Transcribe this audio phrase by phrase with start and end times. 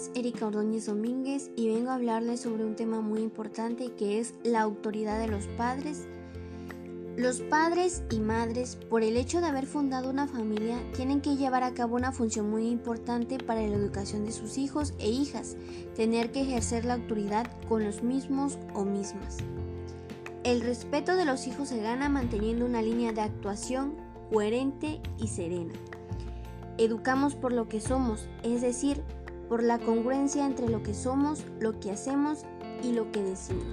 [0.00, 4.34] es Erika Ordóñez Domínguez y vengo a hablarles sobre un tema muy importante que es
[4.44, 6.06] la autoridad de los padres.
[7.16, 11.64] Los padres y madres, por el hecho de haber fundado una familia, tienen que llevar
[11.64, 15.56] a cabo una función muy importante para la educación de sus hijos e hijas,
[15.94, 19.36] tener que ejercer la autoridad con los mismos o mismas.
[20.44, 23.96] El respeto de los hijos se gana manteniendo una línea de actuación
[24.32, 25.74] coherente y serena.
[26.78, 29.02] Educamos por lo que somos, es decir,
[29.50, 32.44] por la congruencia entre lo que somos, lo que hacemos
[32.84, 33.66] y lo que decimos.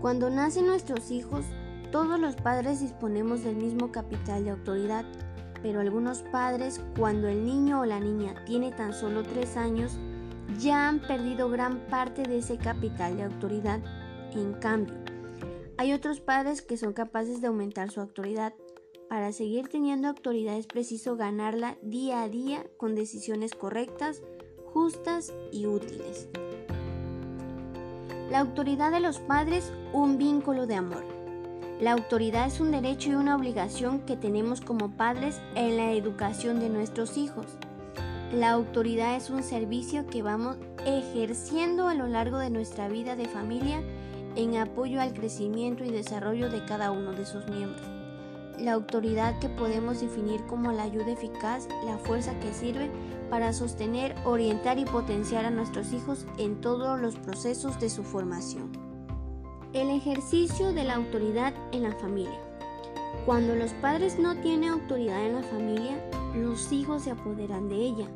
[0.00, 1.44] Cuando nacen nuestros hijos,
[1.92, 5.04] todos los padres disponemos del mismo capital de autoridad,
[5.62, 9.92] pero algunos padres, cuando el niño o la niña tiene tan solo tres años,
[10.58, 13.78] ya han perdido gran parte de ese capital de autoridad.
[14.34, 14.96] En cambio,
[15.78, 18.52] hay otros padres que son capaces de aumentar su autoridad
[19.10, 24.22] para seguir teniendo autoridad es preciso ganarla día a día con decisiones correctas,
[24.72, 26.28] justas y útiles.
[28.30, 31.04] La autoridad de los padres, un vínculo de amor.
[31.80, 36.60] La autoridad es un derecho y una obligación que tenemos como padres en la educación
[36.60, 37.46] de nuestros hijos.
[38.32, 43.26] La autoridad es un servicio que vamos ejerciendo a lo largo de nuestra vida de
[43.26, 43.82] familia
[44.36, 47.99] en apoyo al crecimiento y desarrollo de cada uno de sus miembros
[48.60, 52.90] la autoridad que podemos definir como la ayuda eficaz, la fuerza que sirve
[53.30, 58.70] para sostener, orientar y potenciar a nuestros hijos en todos los procesos de su formación.
[59.72, 62.40] El ejercicio de la autoridad en la familia.
[63.24, 68.08] Cuando los padres no tienen autoridad en la familia, los hijos se apoderan de ella.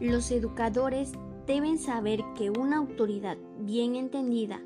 [0.00, 1.12] Los educadores
[1.46, 4.60] deben saber que una autoridad bien entendida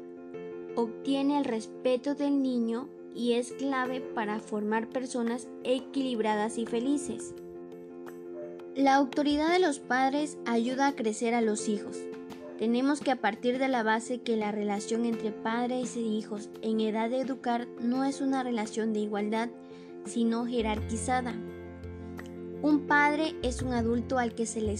[0.76, 7.34] obtiene el respeto del niño y es clave para formar personas equilibradas y felices.
[8.74, 11.98] La autoridad de los padres ayuda a crecer a los hijos.
[12.58, 16.80] Tenemos que a partir de la base que la relación entre padres e hijos en
[16.80, 19.48] edad de educar no es una relación de igualdad,
[20.04, 21.34] sino jerarquizada.
[22.62, 24.76] Un padre es un adulto al que se le,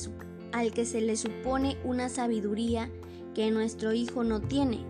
[0.53, 2.91] al que se le supone una sabiduría
[3.35, 4.85] que nuestro hijo no tiene.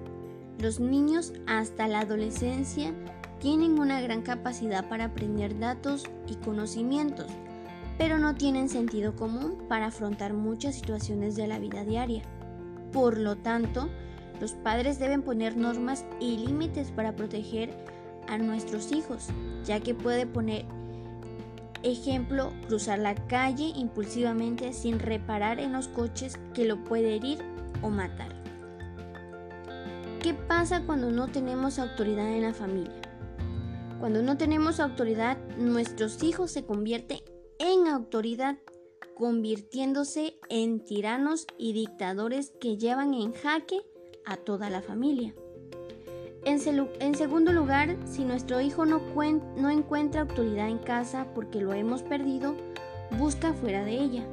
[0.58, 2.94] Los niños hasta la adolescencia
[3.40, 7.26] tienen una gran capacidad para aprender datos y conocimientos,
[7.96, 12.22] pero no tienen sentido común para afrontar muchas situaciones de la vida diaria.
[12.92, 13.88] Por lo tanto,
[14.40, 17.70] los padres deben poner normas y límites para proteger
[18.28, 19.28] a nuestros hijos,
[19.64, 20.64] ya que puede poner
[21.82, 27.38] ejemplo cruzar la calle impulsivamente sin reparar en los coches que lo puede herir
[27.82, 28.34] o matar.
[30.20, 32.97] ¿Qué pasa cuando no tenemos autoridad en la familia?
[34.00, 37.18] Cuando no tenemos autoridad, nuestros hijos se convierten
[37.58, 38.56] en autoridad,
[39.16, 43.82] convirtiéndose en tiranos y dictadores que llevan en jaque
[44.24, 45.34] a toda la familia.
[46.44, 49.02] En, segundo lugar, si nuestro hijo no,
[49.56, 52.54] no encuentra autoridad en casa porque lo hemos perdido,
[53.18, 54.24] busca fuera de ella.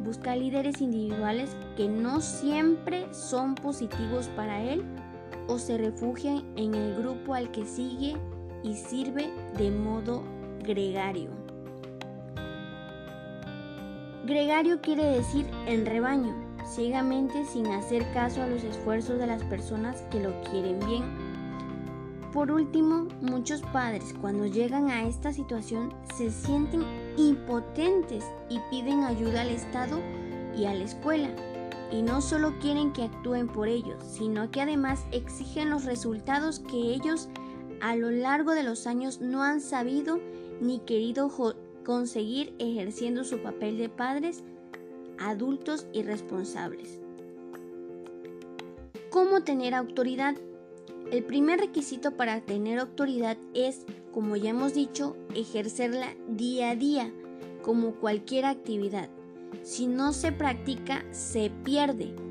[0.00, 4.82] Busca líderes individuales que no siempre son positivos para él
[5.46, 8.16] o se refugian en el grupo al que sigue
[8.64, 10.24] y sirve de modo
[10.64, 11.30] gregario.
[14.26, 16.34] Gregario quiere decir en rebaño,
[16.66, 21.02] ciegamente sin hacer caso a los esfuerzos de las personas que lo quieren bien.
[22.32, 26.82] Por último, muchos padres cuando llegan a esta situación se sienten
[27.18, 30.00] impotentes y piden ayuda al Estado
[30.56, 31.28] y a la escuela.
[31.92, 36.76] Y no solo quieren que actúen por ellos, sino que además exigen los resultados que
[36.76, 37.28] ellos
[37.84, 40.18] a lo largo de los años no han sabido
[40.58, 41.30] ni querido
[41.84, 44.42] conseguir ejerciendo su papel de padres
[45.18, 46.98] adultos y responsables.
[49.10, 50.34] ¿Cómo tener autoridad?
[51.12, 53.84] El primer requisito para tener autoridad es,
[54.14, 57.12] como ya hemos dicho, ejercerla día a día,
[57.60, 59.10] como cualquier actividad.
[59.62, 62.23] Si no se practica, se pierde.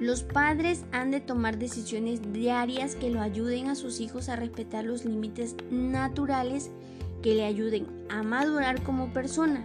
[0.00, 4.84] Los padres han de tomar decisiones diarias que lo ayuden a sus hijos a respetar
[4.84, 6.70] los límites naturales
[7.20, 9.62] que le ayuden a madurar como persona.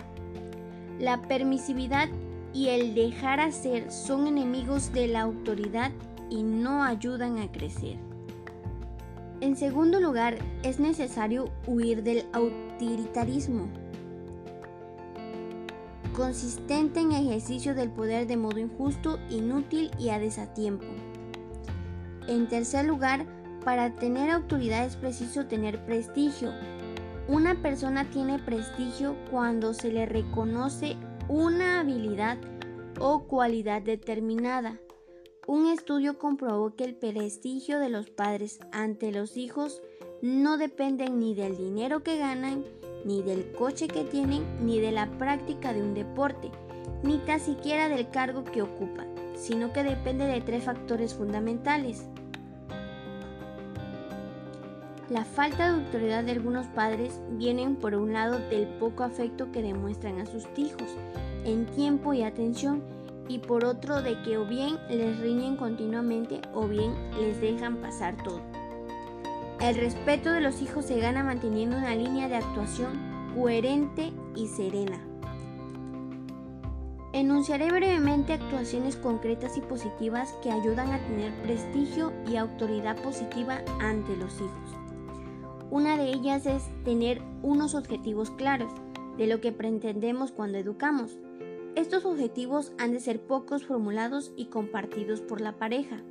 [1.00, 2.10] La permisividad
[2.52, 5.92] y el dejar hacer son enemigos de la autoridad
[6.32, 7.98] y no ayudan a crecer.
[9.40, 13.68] En segundo lugar, es necesario huir del autoritarismo
[16.14, 20.86] consistente en ejercicio del poder de modo injusto, inútil y a desatiempo.
[22.28, 23.26] En tercer lugar,
[23.66, 26.52] para tener autoridad es preciso tener prestigio.
[27.28, 30.98] Una persona tiene prestigio cuando se le reconoce
[31.30, 32.38] una habilidad
[33.00, 34.80] o cualidad determinada.
[35.48, 39.82] Un estudio comprobó que el prestigio de los padres ante los hijos
[40.22, 42.64] no depende ni del dinero que ganan,
[43.06, 46.52] ni del coche que tienen, ni de la práctica de un deporte,
[47.04, 52.08] ni tan siquiera del cargo que ocupan, sino que depende de tres factores fundamentales.
[55.10, 59.62] La falta de autoridad de algunos padres vienen por un lado del poco afecto que
[59.62, 60.96] demuestran a sus hijos
[61.46, 62.82] en tiempo y atención
[63.28, 68.16] y por otro de que o bien les riñen continuamente o bien les dejan pasar
[68.24, 68.53] todo.
[69.64, 73.00] El respeto de los hijos se gana manteniendo una línea de actuación
[73.34, 75.00] coherente y serena.
[77.14, 84.18] Enunciaré brevemente actuaciones concretas y positivas que ayudan a tener prestigio y autoridad positiva ante
[84.18, 84.76] los hijos.
[85.72, 88.74] Una de ellas es tener unos objetivos claros
[89.18, 91.18] de lo que pretendemos cuando educamos.
[91.76, 96.04] Estos objetivos han de ser pocos formulados y compartidos por la pareja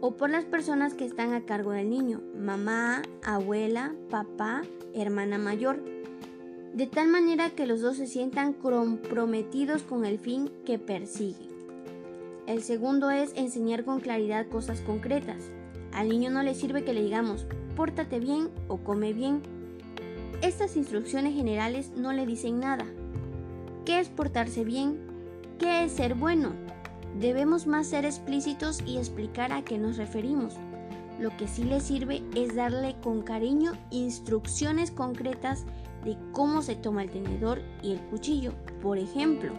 [0.00, 4.62] o por las personas que están a cargo del niño, mamá, abuela, papá,
[4.94, 5.82] hermana mayor,
[6.72, 11.48] de tal manera que los dos se sientan comprometidos con el fin que persiguen.
[12.46, 15.50] El segundo es enseñar con claridad cosas concretas.
[15.92, 17.46] Al niño no le sirve que le digamos,
[17.76, 19.42] pórtate bien o come bien.
[20.40, 22.86] Estas instrucciones generales no le dicen nada.
[23.84, 24.98] ¿Qué es portarse bien?
[25.58, 26.52] ¿Qué es ser bueno?
[27.18, 30.54] Debemos más ser explícitos y explicar a qué nos referimos.
[31.18, 35.64] Lo que sí le sirve es darle con cariño instrucciones concretas
[36.04, 39.52] de cómo se toma el tenedor y el cuchillo, por ejemplo.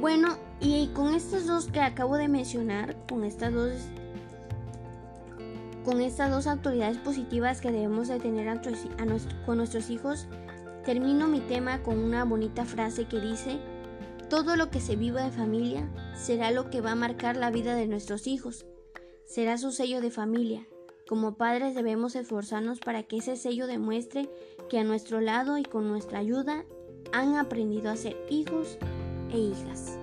[0.00, 3.72] Bueno, y con estas dos que acabo de mencionar, con estas dos
[5.84, 8.60] con estas dos autoridades positivas que debemos de tener
[9.46, 10.26] con nuestros hijos,
[10.84, 13.58] termino mi tema con una bonita frase que dice,
[14.30, 17.74] todo lo que se viva en familia será lo que va a marcar la vida
[17.74, 18.64] de nuestros hijos,
[19.26, 20.66] será su sello de familia.
[21.08, 24.30] Como padres debemos esforzarnos para que ese sello demuestre
[24.68, 26.64] que a nuestro lado y con nuestra ayuda
[27.12, 28.78] han aprendido a ser hijos
[29.32, 29.98] e hijas.